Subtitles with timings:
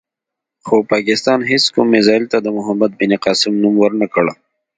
[0.65, 4.25] خو پاکستان هېڅ کوم میزایل ته د محمد بن قاسم نوم ور نه کړ.